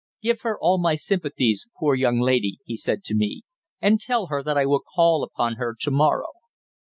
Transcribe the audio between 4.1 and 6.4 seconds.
her that I will call upon her to morrow."